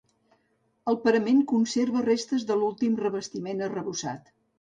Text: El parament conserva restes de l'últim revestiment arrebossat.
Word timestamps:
El 0.91 0.95
parament 1.01 1.43
conserva 1.51 2.01
restes 2.05 2.45
de 2.53 2.57
l'últim 2.63 2.95
revestiment 3.03 3.63
arrebossat. 3.67 4.33